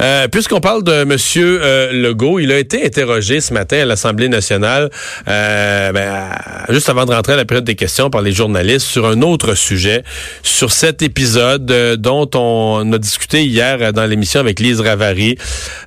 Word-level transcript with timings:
Euh, 0.00 0.28
Puisqu'on 0.28 0.60
parle 0.60 0.82
de 0.82 1.04
Monsieur 1.04 1.60
euh, 1.62 1.92
Legault, 1.92 2.38
il 2.40 2.52
a 2.52 2.58
été 2.58 2.84
interrogé 2.84 3.40
ce 3.40 3.52
matin 3.52 3.78
à 3.80 3.84
l'Assemblée 3.84 4.28
nationale, 4.28 4.90
euh, 5.28 5.92
ben, 5.92 6.30
juste 6.70 6.88
avant 6.88 7.04
de 7.04 7.12
rentrer 7.12 7.34
à 7.34 7.36
la 7.36 7.44
période 7.44 7.64
des 7.64 7.74
questions 7.74 8.10
par 8.10 8.22
les 8.22 8.32
journalistes, 8.32 8.86
sur 8.86 9.06
un 9.06 9.20
autre 9.22 9.54
sujet, 9.54 10.02
sur 10.42 10.72
cet 10.72 11.02
épisode 11.02 11.70
euh, 11.70 11.96
dont 11.96 12.28
on 12.34 12.92
a 12.92 12.98
discuté 12.98 13.44
hier 13.44 13.92
dans 13.92 14.06
l'émission 14.06 14.40
avec 14.40 14.58
Lise 14.60 14.80
Ravary. 14.80 15.36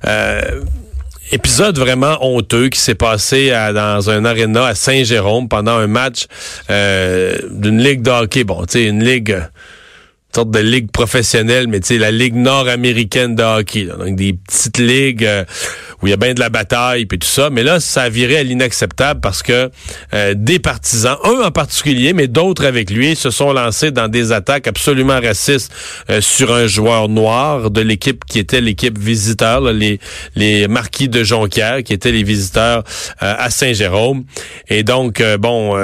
Euh, 0.06 0.40
épisode 1.32 1.78
vraiment 1.78 2.18
honteux 2.20 2.68
qui 2.68 2.78
s'est 2.78 2.94
passé 2.94 3.50
à- 3.50 3.72
dans 3.72 4.10
un 4.10 4.24
aréna 4.24 4.66
à 4.66 4.74
Saint-Jérôme 4.74 5.48
pendant 5.48 5.76
un 5.78 5.86
match 5.88 6.26
euh, 6.70 7.36
d'une 7.50 7.82
ligue 7.82 8.02
de 8.02 8.10
hockey. 8.10 8.44
Bon, 8.44 8.64
tu 8.66 8.72
sais, 8.74 8.84
une 8.84 9.02
ligue, 9.02 9.32
euh, 9.32 9.40
sorte 10.34 10.50
de 10.50 10.58
ligue 10.58 10.90
professionnelle, 10.90 11.68
mais 11.68 11.80
tu 11.80 11.88
sais, 11.88 11.98
la 11.98 12.10
ligue 12.10 12.34
nord-américaine 12.34 13.34
de 13.34 13.42
hockey. 13.42 13.84
là. 13.84 13.96
donc 13.96 14.16
des 14.16 14.32
petites 14.32 14.78
ligues 14.78 15.24
euh, 15.24 15.44
où 16.02 16.06
il 16.06 16.10
y 16.10 16.12
a 16.12 16.16
bien 16.16 16.34
de 16.34 16.40
la 16.40 16.48
bataille 16.48 17.06
puis 17.06 17.18
tout 17.18 17.28
ça. 17.28 17.50
Mais 17.50 17.62
là, 17.62 17.80
ça 17.80 18.08
viré 18.08 18.38
à 18.38 18.42
l'inacceptable 18.42 19.20
parce 19.20 19.42
que 19.42 19.70
euh, 20.12 20.34
des 20.36 20.58
partisans, 20.58 21.16
un 21.24 21.42
en 21.42 21.50
particulier, 21.50 22.12
mais 22.12 22.26
d'autres 22.26 22.64
avec 22.64 22.90
lui, 22.90 23.16
se 23.16 23.30
sont 23.30 23.52
lancés 23.52 23.90
dans 23.90 24.08
des 24.08 24.32
attaques 24.32 24.66
absolument 24.66 25.20
racistes 25.20 25.72
euh, 26.10 26.20
sur 26.20 26.52
un 26.52 26.66
joueur 26.66 27.08
noir 27.08 27.70
de 27.70 27.80
l'équipe 27.80 28.24
qui 28.24 28.38
était 28.38 28.60
l'équipe 28.60 28.98
visiteur, 28.98 29.60
là, 29.60 29.72
les, 29.72 30.00
les 30.36 30.68
marquis 30.68 31.08
de 31.08 31.22
Jonquière, 31.22 31.82
qui 31.82 31.92
étaient 31.92 32.12
les 32.12 32.22
visiteurs 32.22 32.84
euh, 33.22 33.34
à 33.38 33.50
Saint-Jérôme. 33.50 34.24
Et 34.68 34.82
donc, 34.82 35.20
euh, 35.20 35.38
bon... 35.38 35.74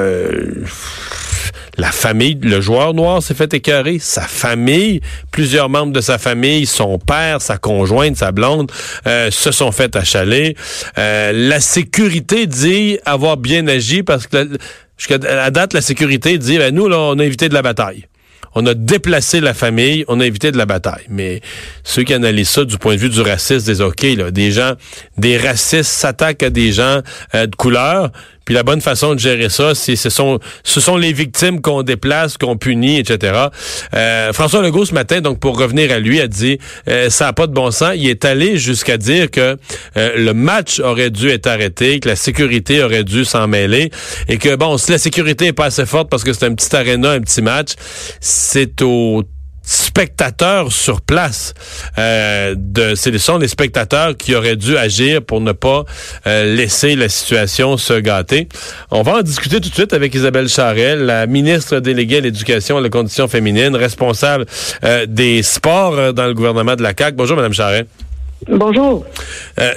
la 1.80 1.90
famille, 1.90 2.38
le 2.42 2.60
joueur 2.60 2.92
noir 2.92 3.22
s'est 3.22 3.34
fait 3.34 3.52
écœurer. 3.54 3.98
Sa 3.98 4.22
famille, 4.22 5.00
plusieurs 5.30 5.70
membres 5.70 5.92
de 5.92 6.02
sa 6.02 6.18
famille, 6.18 6.66
son 6.66 6.98
père, 6.98 7.40
sa 7.40 7.56
conjointe, 7.56 8.16
sa 8.16 8.32
blonde, 8.32 8.70
euh, 9.06 9.30
se 9.30 9.50
sont 9.50 9.72
fait 9.72 9.96
achaler. 9.96 10.56
Euh, 10.98 11.32
la 11.32 11.58
sécurité 11.58 12.46
dit 12.46 12.98
avoir 13.06 13.38
bien 13.38 13.66
agi 13.66 14.02
parce 14.02 14.26
que 14.26 14.58
jusqu'à 14.98 15.16
la 15.16 15.50
date, 15.50 15.72
la 15.72 15.80
sécurité 15.80 16.36
dit, 16.36 16.58
ben, 16.58 16.74
nous, 16.74 16.86
là, 16.86 16.98
on 16.98 17.18
a 17.18 17.24
évité 17.24 17.48
de 17.48 17.54
la 17.54 17.62
bataille. 17.62 18.04
On 18.54 18.66
a 18.66 18.74
déplacé 18.74 19.40
la 19.40 19.54
famille, 19.54 20.04
on 20.08 20.20
a 20.20 20.26
évité 20.26 20.50
de 20.52 20.58
la 20.58 20.66
bataille. 20.66 21.06
Mais 21.08 21.40
ceux 21.84 22.02
qui 22.02 22.12
analysent 22.12 22.50
ça 22.50 22.64
du 22.64 22.76
point 22.78 22.96
de 22.96 23.00
vue 23.00 23.08
du 23.08 23.20
racisme, 23.20 23.64
des 23.64 23.80
OK, 23.80 24.02
là, 24.02 24.30
des 24.30 24.50
gens, 24.50 24.74
des 25.16 25.38
racistes 25.38 25.92
s'attaquent 25.92 26.42
à 26.42 26.50
des 26.50 26.72
gens 26.72 27.00
euh, 27.34 27.46
de 27.46 27.54
couleur, 27.54 28.10
puis 28.44 28.54
la 28.54 28.62
bonne 28.62 28.80
façon 28.80 29.14
de 29.14 29.20
gérer 29.20 29.48
ça, 29.48 29.74
c'est 29.74 29.96
ce 29.96 30.10
sont 30.10 30.38
ce 30.64 30.80
sont 30.80 30.96
les 30.96 31.12
victimes 31.12 31.60
qu'on 31.60 31.82
déplace, 31.82 32.36
qu'on 32.36 32.56
punit, 32.56 32.98
etc. 32.98 33.46
Euh, 33.94 34.32
François 34.32 34.62
Legault 34.62 34.84
ce 34.84 34.94
matin, 34.94 35.20
donc 35.20 35.38
pour 35.40 35.58
revenir 35.58 35.92
à 35.92 35.98
lui, 35.98 36.20
a 36.20 36.28
dit 36.28 36.58
euh, 36.88 37.10
ça 37.10 37.26
n'a 37.26 37.32
pas 37.32 37.46
de 37.46 37.52
bon 37.52 37.70
sens. 37.70 37.92
Il 37.96 38.08
est 38.08 38.24
allé 38.24 38.56
jusqu'à 38.56 38.96
dire 38.96 39.30
que 39.30 39.56
euh, 39.96 40.12
le 40.16 40.34
match 40.34 40.80
aurait 40.80 41.10
dû 41.10 41.28
être 41.28 41.46
arrêté, 41.46 42.00
que 42.00 42.08
la 42.08 42.16
sécurité 42.16 42.82
aurait 42.82 43.04
dû 43.04 43.24
s'en 43.24 43.46
mêler, 43.46 43.90
et 44.28 44.38
que 44.38 44.56
bon, 44.56 44.78
si 44.78 44.92
la 44.92 44.98
sécurité 44.98 45.46
est 45.46 45.52
pas 45.52 45.66
assez 45.66 45.86
forte 45.86 46.08
parce 46.08 46.24
que 46.24 46.32
c'est 46.32 46.46
un 46.46 46.54
petit 46.54 46.74
aréna, 46.74 47.10
un 47.10 47.20
petit 47.20 47.42
match, 47.42 47.74
c'est 48.20 48.82
au 48.82 49.22
spectateurs 49.70 50.72
sur 50.72 51.00
place. 51.00 51.54
Euh, 51.96 52.54
de, 52.56 52.96
ce 52.96 53.16
sont 53.18 53.38
les 53.38 53.46
spectateurs 53.46 54.16
qui 54.16 54.34
auraient 54.34 54.56
dû 54.56 54.76
agir 54.76 55.22
pour 55.22 55.40
ne 55.40 55.52
pas 55.52 55.84
euh, 56.26 56.56
laisser 56.56 56.96
la 56.96 57.08
situation 57.08 57.76
se 57.76 57.92
gâter. 57.92 58.48
On 58.90 59.02
va 59.02 59.18
en 59.18 59.22
discuter 59.22 59.60
tout 59.60 59.68
de 59.68 59.74
suite 59.74 59.92
avec 59.92 60.12
Isabelle 60.14 60.48
Charel, 60.48 61.06
la 61.06 61.26
ministre 61.28 61.78
déléguée 61.78 62.16
à 62.16 62.20
l'éducation 62.20 62.76
et 62.76 62.78
à 62.80 62.82
la 62.82 62.88
condition 62.88 63.28
féminine, 63.28 63.76
responsable 63.76 64.44
euh, 64.82 65.06
des 65.06 65.44
sports 65.44 65.94
euh, 65.94 66.12
dans 66.12 66.26
le 66.26 66.34
gouvernement 66.34 66.74
de 66.74 66.82
la 66.82 66.92
CAQ. 66.96 67.16
Bonjour, 67.16 67.36
Madame 67.36 67.52
Charel. 67.52 67.86
Bonjour. 68.48 69.06
Euh, 69.60 69.72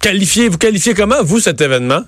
qualifiez, 0.00 0.48
vous 0.48 0.58
qualifiez 0.58 0.92
comment, 0.92 1.22
vous, 1.22 1.40
cet 1.40 1.62
événement? 1.62 2.02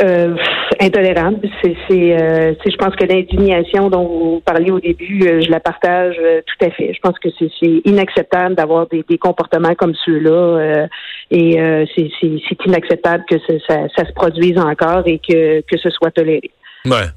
Euh, 0.00 0.34
intolérable. 0.80 1.40
C'est, 1.62 1.76
c'est, 1.88 2.18
euh, 2.18 2.54
je 2.64 2.76
pense 2.76 2.96
que 2.96 3.04
l'indignation 3.04 3.90
dont 3.90 4.06
vous 4.06 4.42
parliez 4.44 4.70
au 4.70 4.80
début, 4.80 5.26
euh, 5.26 5.42
je 5.42 5.50
la 5.50 5.60
partage 5.60 6.16
euh, 6.18 6.40
tout 6.46 6.64
à 6.64 6.70
fait. 6.70 6.94
Je 6.94 7.00
pense 7.00 7.18
que 7.18 7.28
c'est, 7.38 7.50
inacceptable 7.84 8.54
d'avoir 8.54 8.86
des, 8.86 9.04
des 9.08 9.18
comportements 9.18 9.74
comme 9.74 9.94
ceux-là, 10.06 10.30
euh, 10.30 10.86
et 11.30 11.58
c'est 11.94 12.66
inacceptable 12.66 13.24
que 13.28 13.36
ça, 13.40 13.54
ça, 13.68 13.88
ça 13.96 14.06
se 14.06 14.12
produise 14.12 14.58
encore 14.58 15.02
et 15.06 15.18
que, 15.18 15.60
que 15.60 15.78
ce 15.78 15.90
soit 15.90 16.10
toléré. 16.10 16.50
Ouais. 16.86 17.08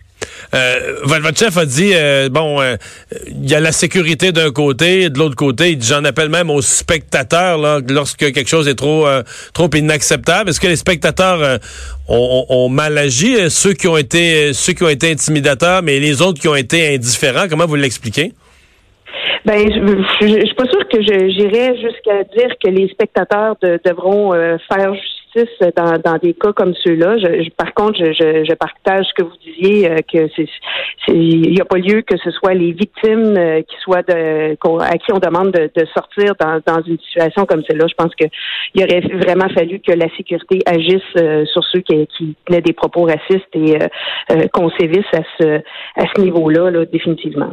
Euh, 0.53 0.95
a 1.55 1.65
dit 1.65 1.91
euh, 1.93 2.29
bon, 2.29 2.61
euh, 2.61 2.75
il 3.27 3.49
y 3.49 3.55
a 3.55 3.59
la 3.59 3.71
sécurité 3.71 4.31
d'un 4.31 4.51
côté, 4.51 5.09
de 5.09 5.17
l'autre 5.17 5.35
côté, 5.35 5.77
j'en 5.79 6.03
appelle 6.03 6.29
même 6.29 6.49
aux 6.49 6.61
spectateurs 6.61 7.57
lorsque 7.89 8.19
quelque 8.19 8.47
chose 8.47 8.67
est 8.67 8.75
trop 8.75 9.07
euh, 9.07 9.23
trop 9.53 9.69
inacceptable. 9.73 10.49
Est-ce 10.49 10.59
que 10.59 10.67
les 10.67 10.75
spectateurs 10.75 11.59
ont, 12.07 12.69
mal 12.69 12.97
agi, 12.97 13.49
ceux 13.49 13.73
qui 13.73 13.87
ont 13.87 13.97
été 13.97 14.53
ceux 14.53 14.73
qui 14.73 14.83
ont 14.83 14.89
été 14.89 15.11
intimidateurs, 15.11 15.81
mais 15.83 15.99
les 15.99 16.21
autres 16.21 16.39
qui 16.39 16.47
ont 16.47 16.55
été 16.55 16.95
indifférents 16.95 17.47
Comment 17.49 17.65
vous 17.65 17.75
l'expliquez? 17.75 18.33
Ben, 19.45 19.59
je, 19.59 20.27
je, 20.27 20.45
suis 20.45 20.55
pas 20.55 20.65
sûre 20.65 20.87
que 20.91 21.01
j'irais 21.01 21.75
jusqu'à 21.77 22.23
dire 22.35 22.49
que 22.63 22.69
les 22.69 22.87
spectateurs 22.89 23.55
de- 23.61 23.79
devront 23.85 24.31
faire 24.67 24.93
dans, 25.75 26.17
des 26.17 26.33
cas 26.33 26.53
comme 26.53 26.73
ceux-là. 26.83 27.17
Je, 27.17 27.43
je- 27.43 27.49
par 27.51 27.73
contre, 27.73 27.97
je, 27.99 28.53
partage 28.55 29.05
ce 29.07 29.13
que 29.13 29.23
vous 29.23 29.35
disiez 29.43 29.89
euh, 29.89 29.97
que 29.97 30.27
il 31.07 31.51
n'y 31.51 31.61
a 31.61 31.65
pas 31.65 31.77
lieu 31.77 32.01
que 32.01 32.17
ce 32.23 32.31
soit 32.31 32.53
les 32.53 32.71
victimes 32.71 33.35
euh, 33.37 33.61
qui 33.61 33.75
soient 33.81 34.01
de, 34.01 34.53
à 34.81 34.97
qui 34.97 35.11
on 35.13 35.19
demande 35.19 35.51
de, 35.51 35.69
de 35.75 35.85
sortir 35.93 36.33
dans, 36.39 36.59
dans 36.65 36.81
une 36.83 36.97
situation 36.99 37.45
comme 37.45 37.63
celle-là. 37.67 37.85
Je 37.87 37.95
pense 37.95 38.13
que 38.15 38.25
il 38.73 38.83
aurait 38.83 39.01
vraiment 39.01 39.49
fallu 39.49 39.79
que 39.79 39.91
la 39.91 40.07
sécurité 40.15 40.59
agisse 40.65 41.01
euh, 41.17 41.45
sur 41.45 41.63
ceux 41.65 41.79
qui, 41.81 42.07
qui 42.07 42.35
tenaient 42.45 42.61
des 42.61 42.73
propos 42.73 43.03
racistes 43.03 43.53
et 43.53 43.77
euh, 44.31 44.47
qu'on 44.53 44.69
sévisse 44.71 45.05
à 45.13 45.21
ce 45.39 45.57
à 45.97 46.05
ce 46.15 46.21
niveau-là, 46.21 46.71
là, 46.71 46.85
définitivement. 46.85 47.49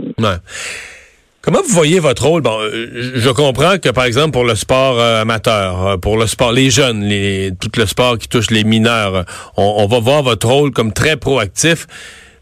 Comment 1.42 1.60
vous 1.60 1.74
voyez 1.74 1.98
votre 1.98 2.24
rôle? 2.24 2.40
Bon, 2.40 2.56
euh, 2.60 3.12
je 3.16 3.30
comprends 3.30 3.76
que, 3.78 3.88
par 3.88 4.04
exemple, 4.04 4.30
pour 4.30 4.44
le 4.44 4.54
sport 4.54 5.00
euh, 5.00 5.22
amateur, 5.22 5.86
euh, 5.86 5.96
pour 5.96 6.16
le 6.16 6.28
sport, 6.28 6.52
les 6.52 6.70
jeunes, 6.70 7.02
les, 7.02 7.50
tout 7.58 7.70
le 7.76 7.84
sport 7.84 8.16
qui 8.16 8.28
touche 8.28 8.52
les 8.52 8.62
mineurs, 8.62 9.24
on, 9.56 9.74
on 9.78 9.86
va 9.88 9.98
voir 9.98 10.22
votre 10.22 10.46
rôle 10.46 10.70
comme 10.70 10.92
très 10.92 11.16
proactif. 11.16 11.88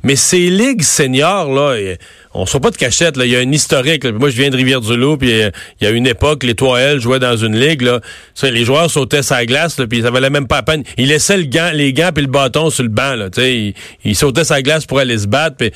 Mais 0.02 0.16
ces 0.16 0.50
ligues 0.50 0.82
seniors, 0.82 1.50
là, 1.50 1.76
on 2.32 2.42
ne 2.42 2.46
soit 2.46 2.60
pas 2.60 2.70
de 2.70 2.76
cachette, 2.76 3.16
là. 3.16 3.24
Il 3.24 3.32
y 3.32 3.36
a 3.36 3.40
un 3.40 3.50
historique. 3.50 4.04
là. 4.04 4.12
Moi, 4.12 4.30
je 4.30 4.36
viens 4.36 4.50
de 4.50 4.56
Rivière-du-Loup, 4.56 5.16
puis 5.16 5.42
euh, 5.42 5.50
il 5.80 5.84
y 5.84 5.86
a 5.88 5.90
une 5.90 6.06
époque, 6.06 6.44
les 6.44 6.54
3L 6.54 7.00
jouaient 7.00 7.18
dans 7.18 7.36
une 7.36 7.58
ligue, 7.58 7.82
là. 7.82 8.00
Ça, 8.34 8.48
les 8.50 8.64
joueurs 8.64 8.88
sautaient 8.88 9.22
sa 9.22 9.44
glace, 9.44 9.78
là, 9.78 9.86
puis 9.88 10.02
ça 10.02 10.10
valait 10.10 10.30
même 10.30 10.46
pas 10.46 10.56
la 10.56 10.62
peine. 10.62 10.84
Ils 10.96 11.08
laissaient 11.08 11.36
le 11.36 11.44
gant, 11.44 11.70
les 11.74 11.92
gants 11.92 12.10
puis 12.14 12.24
le 12.24 12.30
bâton 12.30 12.70
sur 12.70 12.84
le 12.84 12.88
banc, 12.88 13.16
là. 13.16 13.28
Ils, 13.38 13.74
ils 14.04 14.14
sautaient 14.14 14.44
sa 14.44 14.62
glace 14.62 14.86
pour 14.86 15.00
aller 15.00 15.18
se 15.18 15.26
battre. 15.26 15.56
Puis, 15.56 15.72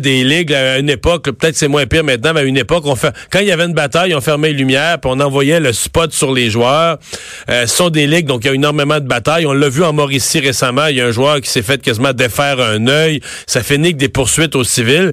des 0.00 0.24
ligues, 0.24 0.52
à 0.52 0.78
une 0.78 0.90
époque, 0.90 1.30
peut-être 1.30 1.56
c'est 1.56 1.68
moins 1.68 1.86
pire 1.86 2.02
maintenant, 2.02 2.32
mais 2.34 2.40
à 2.40 2.44
une 2.44 2.56
époque, 2.56 2.84
quand 3.30 3.38
il 3.38 3.46
y 3.46 3.52
avait 3.52 3.66
une 3.66 3.74
bataille, 3.74 4.14
on 4.16 4.20
fermait 4.20 4.48
les 4.48 4.54
lumières, 4.54 4.98
puis 5.00 5.10
on 5.14 5.20
envoyait 5.20 5.60
le 5.60 5.72
spot 5.72 6.12
sur 6.12 6.32
les 6.32 6.50
joueurs. 6.50 6.98
Euh, 7.48 7.66
ce 7.66 7.76
sont 7.76 7.90
des 7.90 8.08
ligues, 8.08 8.26
donc 8.26 8.44
il 8.44 8.48
y 8.48 8.50
a 8.50 8.54
énormément 8.54 8.98
de 8.98 9.06
batailles. 9.06 9.46
On 9.46 9.52
l'a 9.52 9.68
vu 9.68 9.84
en 9.84 9.92
Mauricie 9.92 10.40
récemment, 10.40 10.86
il 10.86 10.96
y 10.96 11.00
a 11.00 11.06
un 11.06 11.12
joueur 11.12 11.40
qui 11.40 11.50
s'est 11.50 11.62
fait 11.62 11.80
quasiment 11.80 12.12
défaire 12.12 12.58
un 12.58 12.88
œil. 12.88 13.20
Ça 13.46 13.62
fait 13.62 13.78
que 13.78 13.92
des 13.92 14.08
poursuites 14.08 14.56
aux 14.56 14.64
civils. 14.64 15.12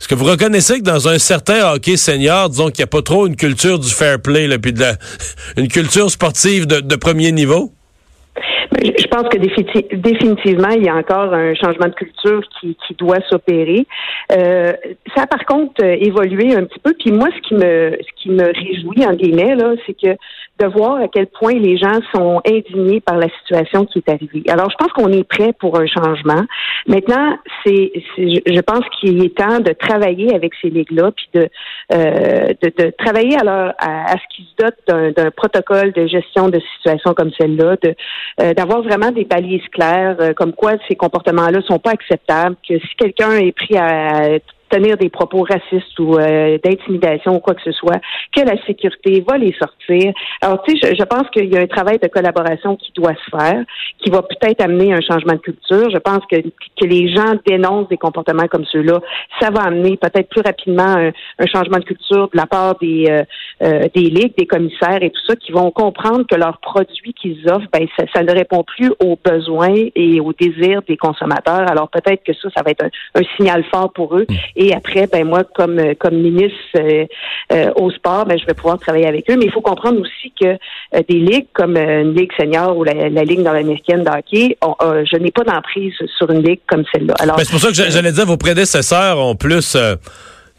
Est-ce 0.00 0.08
que 0.08 0.14
vous 0.14 0.24
reconnaissez 0.24 0.78
que 0.78 0.84
dans 0.84 1.08
un 1.08 1.18
certain 1.18 1.74
hockey 1.74 1.98
senior, 1.98 2.48
disons 2.48 2.70
qu'il 2.70 2.80
n'y 2.82 2.84
a 2.84 2.86
pas 2.86 3.02
trop 3.02 3.26
une 3.26 3.36
culture 3.36 3.78
du 3.78 3.90
fair 3.90 4.18
play, 4.18 4.46
là, 4.46 4.58
puis 4.58 4.72
de 4.72 4.80
la, 4.80 4.94
une 5.58 5.68
culture 5.68 6.10
sportive 6.10 6.66
de, 6.66 6.96
premier 6.96 7.32
niveau? 7.32 7.70
Je 8.82 8.92
je 8.98 9.06
pense 9.08 9.28
que 9.28 9.36
défini- 9.36 10.00
définitivement, 10.00 10.70
il 10.70 10.84
y 10.84 10.88
a 10.88 10.94
encore 10.94 11.34
un 11.34 11.54
changement 11.54 11.88
de 11.88 11.94
culture 11.94 12.40
qui, 12.58 12.76
qui 12.86 12.94
doit 12.94 13.18
s'opérer. 13.28 13.84
Euh, 14.32 14.72
ça 15.14 15.24
a 15.24 15.26
par 15.26 15.44
contre 15.44 15.84
euh, 15.84 15.96
évolué 16.00 16.54
un 16.54 16.64
petit 16.64 16.78
peu. 16.78 16.94
Puis 16.98 17.10
moi, 17.10 17.28
ce 17.36 17.48
qui 17.48 17.54
me 17.54 17.98
ce 18.00 18.22
qui 18.22 18.30
me 18.30 18.44
réjouit 18.44 19.04
en 19.04 19.12
guillemets 19.14 19.56
là, 19.56 19.74
c'est 19.84 19.94
que 19.94 20.16
de 20.60 20.66
voir 20.66 20.96
à 21.00 21.08
quel 21.08 21.26
point 21.26 21.54
les 21.54 21.76
gens 21.78 22.00
sont 22.14 22.40
indignés 22.46 23.00
par 23.00 23.16
la 23.16 23.28
situation 23.40 23.86
qui 23.86 23.98
est 23.98 24.10
arrivée. 24.10 24.42
Alors, 24.48 24.70
je 24.70 24.76
pense 24.76 24.92
qu'on 24.92 25.10
est 25.12 25.24
prêt 25.24 25.52
pour 25.58 25.78
un 25.78 25.86
changement. 25.86 26.42
Maintenant, 26.86 27.38
c'est, 27.64 27.92
je 28.16 28.60
pense 28.60 28.84
qu'il 29.00 29.24
est 29.24 29.36
temps 29.36 29.60
de 29.60 29.72
travailler 29.72 30.34
avec 30.34 30.52
ces 30.60 30.68
ligues-là, 30.68 31.10
puis 31.12 31.28
de, 31.34 31.48
euh, 31.92 32.48
de, 32.62 32.84
de 32.84 32.92
travailler 32.98 33.36
à, 33.36 33.74
à, 33.78 34.12
à 34.12 34.16
ce 34.18 34.36
qu'ils 34.36 34.44
se 34.46 34.62
dotent 34.62 35.14
d'un, 35.16 35.30
protocole 35.30 35.92
de 35.92 36.06
gestion 36.06 36.48
de 36.48 36.60
situations 36.76 37.14
comme 37.14 37.30
celle-là, 37.38 37.76
de, 37.82 37.94
euh, 38.42 38.52
d'avoir 38.52 38.82
vraiment 38.82 39.10
des 39.10 39.24
balises 39.24 39.66
claires, 39.72 40.16
euh, 40.20 40.32
comme 40.34 40.52
quoi 40.52 40.72
ces 40.88 40.96
comportements-là 40.96 41.60
sont 41.62 41.78
pas 41.78 41.92
acceptables, 41.92 42.56
que 42.68 42.78
si 42.78 42.94
quelqu'un 42.98 43.32
est 43.38 43.52
pris 43.52 43.76
à 43.76 44.38
tenir 44.70 44.96
des 44.96 45.10
propos 45.10 45.42
racistes 45.42 45.98
ou 45.98 46.16
euh, 46.16 46.58
d'intimidation 46.64 47.36
ou 47.36 47.40
quoi 47.40 47.54
que 47.54 47.62
ce 47.62 47.72
soit, 47.72 48.00
que 48.34 48.40
la 48.40 48.56
sécurité 48.66 49.24
va 49.28 49.36
les 49.36 49.54
sortir. 49.58 50.12
Alors, 50.40 50.62
tu 50.62 50.78
sais, 50.78 50.94
je, 50.94 51.04
pense 51.04 51.28
qu'il 51.30 51.52
y 51.52 51.56
a 51.56 51.60
un 51.60 51.66
travail 51.66 51.98
de 51.98 52.08
collaboration 52.08 52.76
qui 52.76 52.92
doit 52.92 53.14
se 53.14 53.36
faire, 53.36 53.64
qui 53.98 54.10
va 54.10 54.22
peut-être 54.22 54.62
amener 54.62 54.92
un 54.92 55.00
changement 55.00 55.34
de 55.34 55.40
culture. 55.40 55.90
Je 55.90 55.98
pense 55.98 56.20
que, 56.30 56.36
que 56.40 56.86
les 56.86 57.12
gens 57.14 57.34
dénoncent 57.46 57.88
des 57.88 57.96
comportements 57.96 58.46
comme 58.46 58.64
ceux-là. 58.64 59.00
Ça 59.40 59.50
va 59.50 59.62
amener 59.62 59.96
peut-être 59.96 60.28
plus 60.28 60.42
rapidement 60.42 60.94
un, 60.96 61.46
changement 61.46 61.78
de 61.78 61.84
culture 61.84 62.28
de 62.32 62.36
la 62.36 62.46
part 62.46 62.76
des, 62.80 63.06
euh, 63.10 63.22
euh, 63.62 63.88
des 63.94 64.02
ligues, 64.02 64.36
des 64.38 64.46
commissaires 64.46 65.02
et 65.02 65.10
tout 65.10 65.20
ça, 65.26 65.36
qui 65.36 65.52
vont 65.52 65.70
comprendre 65.70 66.24
que 66.30 66.36
leurs 66.36 66.58
produits 66.58 67.12
qu'ils 67.12 67.48
offrent, 67.48 67.68
ben, 67.72 67.86
ça, 67.98 68.04
ça, 68.14 68.22
ne 68.22 68.32
répond 68.32 68.62
plus 68.64 68.92
aux 69.00 69.18
besoins 69.22 69.74
et 69.94 70.20
aux 70.20 70.32
désirs 70.32 70.82
des 70.86 70.96
consommateurs. 70.96 71.68
Alors 71.70 71.88
peut-être 71.88 72.22
que 72.24 72.32
ça, 72.34 72.48
ça 72.56 72.62
va 72.62 72.70
être 72.70 72.84
un, 73.14 73.22
signal 73.36 73.64
fort 73.64 73.92
pour 73.92 74.16
eux. 74.16 74.26
Mm. 74.28 74.34
Et 74.62 74.74
après, 74.74 75.06
ben 75.06 75.26
moi, 75.26 75.42
comme 75.54 75.80
comme 75.98 76.16
ministre 76.16 76.58
euh, 76.76 77.06
euh, 77.50 77.72
au 77.76 77.90
sport, 77.90 78.26
ben 78.26 78.38
je 78.38 78.44
vais 78.44 78.52
pouvoir 78.52 78.78
travailler 78.78 79.06
avec 79.06 79.30
eux. 79.30 79.36
Mais 79.38 79.46
il 79.46 79.50
faut 79.50 79.62
comprendre 79.62 79.98
aussi 80.02 80.34
que 80.38 80.48
euh, 80.48 81.02
des 81.08 81.18
ligues 81.18 81.46
comme 81.54 81.78
une 81.78 82.14
ligue 82.14 82.30
senior 82.38 82.76
ou 82.76 82.84
la, 82.84 82.92
ligue 83.24 83.40
nord-américaine 83.40 84.04
de 84.04 84.10
hockey, 84.10 84.58
je 84.60 85.16
n'ai 85.16 85.30
pas 85.30 85.44
d'emprise 85.44 85.94
sur 86.18 86.30
une 86.30 86.42
ligue 86.42 86.60
comme 86.66 86.84
celle-là. 86.92 87.14
Alors, 87.20 87.36
ben, 87.36 87.44
c'est 87.44 87.52
pour 87.52 87.60
ça 87.60 87.68
que 87.68 87.90
j'allais 87.90 88.12
dire 88.12 88.26
vos 88.26 88.36
prédécesseurs 88.36 89.18
ont 89.18 89.34
plus 89.34 89.78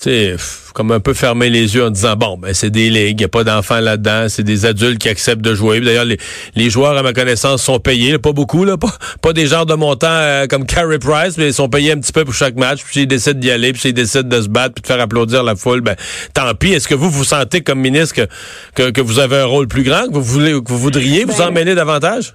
sais, 0.02 0.36
comme 0.74 0.92
un 0.92 1.00
peu 1.00 1.14
fermer 1.14 1.50
les 1.50 1.76
yeux 1.76 1.86
en 1.86 1.90
disant 1.90 2.16
bon, 2.16 2.38
ben 2.38 2.54
c'est 2.54 2.70
des 2.70 2.90
ligues, 2.90 3.20
il 3.20 3.24
n'y 3.24 3.26
a 3.26 3.30
pas 3.30 3.44
d'enfants 3.44 3.80
là-dedans, 3.80 4.28
c'est 4.30 4.44
des 4.44 4.66
adultes 4.66 5.00
qui 5.00 5.10
acceptent 5.10 5.42
de 5.42 5.54
jouer. 5.54 5.80
D'ailleurs, 5.80 6.06
les, 6.06 6.18
les, 6.56 6.70
joueurs, 6.70 6.98
à 6.98 7.04
ma 7.04 7.14
connaissance, 7.14 7.62
sont 7.64 7.80
payés, 7.80 8.18
pas 8.18 8.32
beaucoup, 8.32 8.66
là, 8.66 8.78
pas, 8.78 8.94
pas 9.22 9.34
des 9.34 9.48
genres 9.48 9.66
de 9.66 9.76
montants 9.76 10.08
euh, 10.10 10.48
comme 10.48 10.66
Carey 10.66 11.00
Price, 11.00 11.38
mais 11.38 11.48
ils 11.48 11.54
sont 11.54 11.70
payés 11.70 11.92
un 11.92 12.00
petit 12.00 12.14
peu 12.14 12.26
pour 12.26 12.34
chaque 12.34 12.56
match. 12.56 12.84
Puis 12.84 12.94
s'ils 12.94 13.08
décident 13.08 13.40
d'y 13.40 13.52
aller, 13.52 13.74
puis 13.74 13.82
s'ils 13.82 13.94
décident 13.94 14.28
de 14.28 14.42
se 14.42 14.50
battre, 14.50 14.76
puis 14.76 14.82
de 14.82 14.88
faire 14.88 15.00
applaudir 15.00 15.44
la 15.44 15.56
foule, 15.56 15.82
ben 15.82 15.96
tant 16.34 16.54
pis. 16.56 16.74
Est-ce 16.74 16.88
que 16.88 16.96
vous 16.96 17.10
vous 17.10 17.26
sentez 17.26 17.62
comme 17.62 17.80
ministre 17.80 18.28
que, 18.76 18.90
que, 18.90 19.02
vous 19.02 19.20
avez 19.20 19.38
un 19.38 19.46
rôle 19.46 19.68
plus 19.68 19.84
grand, 19.84 20.08
que 20.08 20.14
vous 20.14 20.24
voulez, 20.24 20.52
que 20.52 20.70
vous 20.70 20.80
voudriez 20.80 21.26
vous 21.26 21.38
ben, 21.38 21.50
en 21.50 21.52
mêler 21.52 21.76
davantage? 21.76 22.34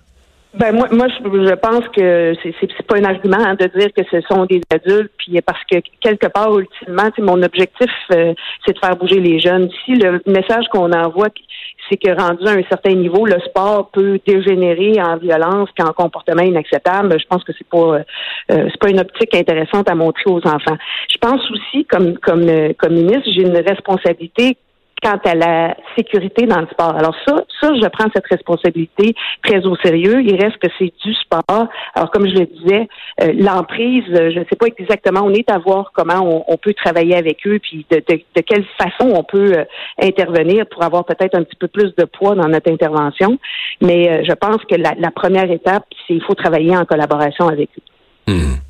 Ben 0.59 0.75
moi, 0.75 0.89
moi, 0.91 1.07
je, 1.09 1.55
pense 1.57 1.87
que 1.95 2.35
c'est 2.43 2.55
c'est 2.61 2.87
pas 2.87 2.97
un 2.97 3.05
argument 3.05 3.37
hein, 3.39 3.57
de 3.57 3.67
dire 3.79 3.93
que 3.95 4.03
ce 4.11 4.23
sont 4.23 4.47
des 4.47 4.63
adultes, 4.73 5.13
puis 5.19 5.39
parce 5.43 5.63
que 5.71 5.79
quelque 6.01 6.29
part, 6.29 6.59
ultimement, 6.59 7.11
mon 7.19 7.43
objectif, 7.43 7.91
euh, 8.13 8.33
c'est 8.65 8.73
de 8.73 8.79
faire 8.79 8.97
bouger 8.97 9.21
les 9.21 9.39
jeunes. 9.39 9.69
Si 9.85 9.95
le 9.95 10.23
message 10.27 10.65
qu'on 10.73 10.93
envoie, 10.93 11.29
c'est 11.91 11.99
que 11.99 12.11
rendu 12.11 12.47
à 12.47 12.53
un 12.53 12.63
certain 12.71 12.95
niveau, 12.95 13.27
le 13.27 13.39
sport 13.41 13.91
peut 13.91 14.19
dégénérer 14.27 15.01
en 15.01 15.19
violence 15.19 15.69
puis 15.75 15.87
en 15.87 15.93
comportement 15.93 16.43
inacceptable. 16.43 17.21
Je 17.21 17.27
pense 17.27 17.45
que 17.45 17.53
c'est 17.57 17.69
pas 17.69 17.79
euh, 17.79 18.03
euh, 18.53 18.69
c'est 18.71 18.81
pas 18.81 18.91
une 18.91 19.01
optique 19.01 19.35
intéressante 19.35 19.91
à 19.91 19.95
montrer 19.95 20.25
aux 20.27 20.41
enfants. 20.47 20.79
Je 21.13 21.19
pense 21.19 21.51
aussi, 21.51 21.85
comme 21.85 22.17
comme 22.19 22.47
comme 22.79 22.95
ministre, 22.95 23.25
j'ai 23.27 23.43
une 23.43 23.59
responsabilité 23.59 24.57
quant 25.07 25.21
à 25.25 25.35
la 25.35 25.77
sécurité 25.97 26.47
dans 26.47 26.61
le 26.61 26.67
sport. 26.67 26.97
Alors 26.97 27.15
ça, 27.27 27.37
ça, 27.61 27.73
je 27.75 27.89
prends 27.89 28.09
cette 28.13 28.27
responsabilité 28.27 29.15
très 29.43 29.65
au 29.65 29.77
sérieux. 29.77 30.21
Il 30.23 30.35
reste 30.35 30.59
que 30.59 30.69
c'est 30.79 30.93
du 31.05 31.15
sport. 31.15 31.69
Alors 31.95 32.11
comme 32.11 32.29
je 32.29 32.35
le 32.35 32.47
disais, 32.47 32.89
euh, 33.23 33.33
l'emprise, 33.39 34.05
euh, 34.11 34.31
je 34.33 34.41
ne 34.41 34.45
sais 34.45 34.57
pas 34.57 34.67
exactement, 34.67 35.21
on 35.23 35.33
est 35.33 35.49
à 35.49 35.59
voir 35.59 35.93
comment 35.95 36.45
on, 36.49 36.57
peut 36.57 36.75
travailler 36.75 37.15
avec 37.15 37.47
eux, 37.47 37.61
puis 37.61 37.87
de, 37.91 38.03
quelle 38.41 38.65
façon 38.79 39.13
on 39.15 39.23
peut 39.23 39.53
euh, 39.59 39.65
intervenir 40.03 40.67
pour 40.67 40.83
avoir 40.83 41.05
peut-être 41.05 41.37
un 41.37 41.45
petit 41.45 41.57
peu 41.57 41.69
plus 41.69 41.95
de 41.97 42.05
poids 42.05 42.35
dans 42.35 42.49
notre 42.49 42.73
intervention. 42.73 43.39
Mais 43.81 44.25
je 44.25 44.33
pense 44.33 44.59
que 44.69 44.75
la, 44.75 45.11
première 45.11 45.51
étape, 45.51 45.85
c'est 46.07 46.15
il 46.15 46.23
faut 46.23 46.35
travailler 46.35 46.77
en 46.77 46.85
collaboration 46.85 47.47
avec 47.47 47.71
eux. 47.79 48.33
Hmm. 48.33 48.66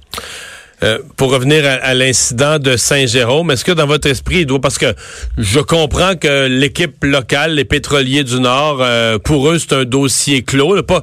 Euh, 0.83 0.99
pour 1.17 1.33
revenir 1.33 1.65
à, 1.65 1.95
l'incident 1.95 2.59
de 2.59 2.77
Saint-Jérôme, 2.77 3.51
est-ce 3.51 3.65
que 3.65 3.73
dans 3.73 3.87
votre 3.87 4.09
esprit, 4.09 4.41
il 4.41 4.47
doit, 4.47 4.61
parce 4.61 4.77
que 4.77 4.95
je 5.39 5.61
comprends 5.61 6.17
que 6.17 6.47
l'équipe 6.49 7.03
locale, 7.03 7.55
les 7.55 7.65
pétroliers 7.65 8.25
du 8.25 8.41
Nord, 8.41 8.79
euh, 8.81 9.19
pour 9.19 9.49
eux, 9.49 9.59
c'est 9.59 9.73
un 9.73 9.85
dossier 9.85 10.43
clos. 10.43 10.83
Pas, 10.83 11.03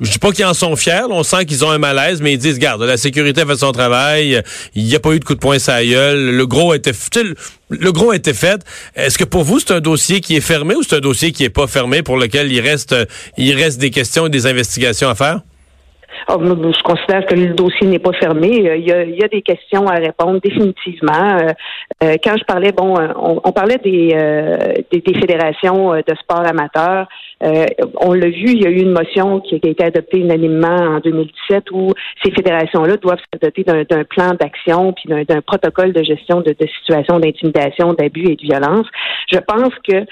je 0.00 0.12
dis 0.12 0.18
pas 0.18 0.32
qu'ils 0.32 0.46
en 0.46 0.54
sont 0.54 0.74
fiers, 0.74 1.04
on 1.10 1.22
sent 1.22 1.44
qu'ils 1.44 1.66
ont 1.66 1.70
un 1.70 1.76
malaise, 1.76 2.22
mais 2.22 2.32
ils 2.32 2.38
disent, 2.38 2.58
garde, 2.58 2.82
la 2.82 2.96
sécurité 2.96 3.42
a 3.42 3.46
fait 3.46 3.56
son 3.56 3.72
travail, 3.72 4.42
il 4.74 4.84
n'y 4.84 4.94
a 4.94 5.00
pas 5.00 5.12
eu 5.12 5.20
de 5.20 5.24
coup 5.24 5.34
de 5.34 5.40
poing 5.40 5.58
sa 5.58 5.84
gueule, 5.84 6.30
le 6.30 6.46
gros 6.46 6.72
était, 6.72 6.92
le 7.68 7.92
gros 7.92 8.12
a 8.12 8.16
été 8.16 8.32
fait. 8.32 8.62
Est-ce 8.96 9.18
que 9.18 9.24
pour 9.24 9.44
vous, 9.44 9.60
c'est 9.60 9.72
un 9.72 9.80
dossier 9.80 10.22
qui 10.22 10.34
est 10.34 10.40
fermé 10.40 10.74
ou 10.74 10.82
c'est 10.82 10.96
un 10.96 11.00
dossier 11.00 11.32
qui 11.32 11.44
est 11.44 11.50
pas 11.50 11.66
fermé 11.66 12.02
pour 12.02 12.16
lequel 12.16 12.50
il 12.50 12.60
reste, 12.60 12.96
il 13.36 13.54
reste 13.54 13.78
des 13.78 13.90
questions 13.90 14.28
et 14.28 14.30
des 14.30 14.46
investigations 14.46 15.10
à 15.10 15.14
faire? 15.14 15.40
Ah, 16.28 16.36
je 16.38 16.82
considère 16.82 17.26
que 17.26 17.34
le 17.34 17.54
dossier 17.54 17.86
n'est 17.86 17.98
pas 17.98 18.12
fermé. 18.12 18.68
Euh, 18.68 18.76
il 18.76 18.86
y, 18.86 18.92
a, 18.92 19.04
il 19.04 19.16
y, 19.16 19.24
a, 19.24 19.28
des 19.28 19.42
questions 19.42 19.86
à 19.86 19.94
répondre 19.94 20.40
définitivement. 20.40 21.38
Euh, 21.38 21.48
euh, 22.02 22.16
quand 22.22 22.36
je 22.36 22.44
parlais, 22.44 22.72
bon, 22.72 22.94
on, 23.16 23.52
parlait 23.52 23.78
des, 23.78 24.16
des, 24.90 25.00
des, 25.00 25.14
fédérations 25.14 25.92
de 25.94 26.14
sport 26.20 26.46
amateur. 26.46 27.06
On 27.42 28.12
l'a 28.12 28.28
vu, 28.28 28.44
il 28.46 28.62
y 28.62 28.66
a 28.66 28.70
eu 28.70 28.80
une 28.80 28.92
motion 28.92 29.40
qui 29.40 29.54
a 29.54 29.68
été 29.68 29.84
adoptée 29.84 30.18
unanimement 30.18 30.96
en 30.96 31.00
2017 31.00 31.70
où 31.72 31.92
ces 32.22 32.30
fédérations-là 32.32 32.96
doivent 32.96 33.20
se 33.32 33.38
doter 33.38 33.64
d'un 33.64 34.04
plan 34.04 34.34
d'action 34.38 34.92
puis 34.92 35.08
d'un 35.24 35.40
protocole 35.40 35.92
de 35.92 36.02
gestion 36.02 36.40
de, 36.40 36.54
situations 36.80 37.18
d'intimidation, 37.18 37.94
d'abus 37.94 38.30
et 38.30 38.36
de 38.36 38.42
violence. 38.42 38.86
Je 39.30 39.38
pense 39.38 39.72
que 39.88 40.04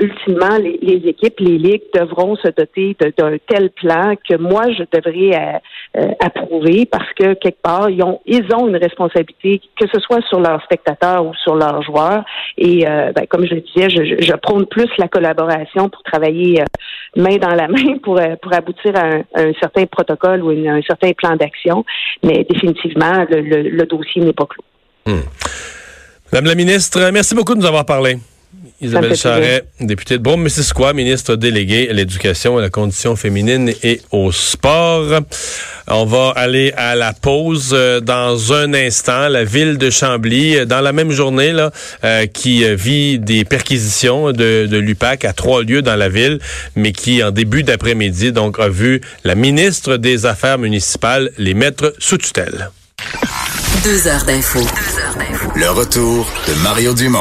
ultimement, 0.00 0.58
les, 0.58 1.08
équipes, 1.08 1.40
les 1.40 1.58
ligues 1.58 1.82
devront 1.94 2.36
se 2.36 2.48
doter 2.48 2.96
d'un 3.18 3.36
tel 3.46 3.70
plan 3.70 4.14
que 4.28 4.36
moi, 4.36 4.70
je 4.72 4.84
devrais 4.92 5.60
euh, 5.96 6.08
approuver 6.20 6.86
parce 6.86 7.12
que 7.14 7.34
quelque 7.34 7.62
part, 7.62 7.90
ils 7.90 8.02
ont, 8.02 8.20
ils 8.26 8.46
ont 8.54 8.68
une 8.68 8.76
responsabilité, 8.76 9.60
que 9.78 9.86
ce 9.92 10.00
soit 10.00 10.20
sur 10.28 10.40
leurs 10.40 10.62
spectateurs 10.62 11.26
ou 11.26 11.34
sur 11.34 11.56
leurs 11.56 11.82
joueurs. 11.82 12.24
Et 12.56 12.88
euh, 12.88 13.12
ben, 13.12 13.26
comme 13.26 13.44
je 13.44 13.54
le 13.54 13.60
disais, 13.60 13.90
je, 13.90 14.22
je, 14.22 14.32
prône 14.34 14.66
plus 14.66 14.88
la 14.98 15.08
collaboration 15.08 15.88
pour 15.88 16.02
travailler 16.04 16.59
euh, 16.60 16.64
main 17.16 17.36
dans 17.36 17.54
la 17.54 17.68
main 17.74 17.98
pour, 18.02 18.20
pour 18.42 18.52
aboutir 18.52 18.96
à 18.96 19.40
un, 19.40 19.52
certain 19.60 19.86
protocole 19.86 20.42
ou 20.42 20.50
un 20.50 20.82
certain 20.82 21.12
plan 21.12 21.36
d'action. 21.36 21.84
Mais 22.22 22.46
définitivement, 22.48 23.24
le, 23.30 23.84
dossier 23.84 24.22
n'est 24.22 24.32
pas 24.32 24.46
clos. 24.46 24.64
Hmm. 25.06 25.22
Madame 26.32 26.46
la 26.46 26.54
ministre, 26.54 27.10
merci 27.12 27.34
beaucoup 27.34 27.54
de 27.54 27.60
nous 27.60 27.66
avoir 27.66 27.84
parlé. 27.84 28.16
Isabelle 28.82 29.14
Charret, 29.14 29.64
députée 29.78 30.16
de 30.16 30.22
Brome-Missisquoi, 30.22 30.94
ministre 30.94 31.36
déléguée 31.36 31.90
à 31.90 31.92
l'éducation, 31.92 32.56
à 32.56 32.62
la 32.62 32.70
condition 32.70 33.14
féminine 33.14 33.74
et 33.82 34.00
au 34.10 34.32
sport. 34.32 35.20
On 35.86 36.06
va 36.06 36.32
aller 36.34 36.72
à 36.76 36.94
la 36.94 37.12
pause 37.12 37.70
euh, 37.72 38.00
dans 38.00 38.52
un 38.54 38.72
instant. 38.72 39.28
La 39.28 39.44
ville 39.44 39.76
de 39.76 39.90
Chambly, 39.90 40.56
euh, 40.56 40.64
dans 40.64 40.80
la 40.80 40.92
même 40.92 41.10
journée, 41.10 41.52
là, 41.52 41.72
euh, 42.04 42.26
qui 42.26 42.64
vit 42.74 43.18
des 43.18 43.44
perquisitions 43.44 44.32
de, 44.32 44.66
de 44.66 44.78
l'UPAC 44.78 45.24
à 45.24 45.32
trois 45.32 45.62
lieux 45.62 45.82
dans 45.82 45.96
la 45.96 46.08
ville, 46.08 46.38
mais 46.74 46.92
qui, 46.92 47.22
en 47.22 47.32
début 47.32 47.64
d'après-midi, 47.64 48.32
donc, 48.32 48.60
a 48.60 48.68
vu 48.68 49.00
la 49.24 49.34
ministre 49.34 49.96
des 49.96 50.24
Affaires 50.24 50.58
municipales 50.58 51.30
les 51.36 51.54
mettre 51.54 51.92
sous 51.98 52.18
tutelle. 52.18 52.70
Deux 53.82 54.06
heures 54.06 54.24
d'info. 54.24 54.60
Le 55.56 55.70
retour 55.70 56.30
de 56.46 56.54
Mario 56.62 56.94
Dumont. 56.94 57.18